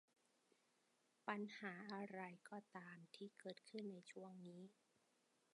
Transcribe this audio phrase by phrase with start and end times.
[1.27, 4.61] ปัญหาอะไรก็ตามที่เกิดขึ้นในช่วงนี้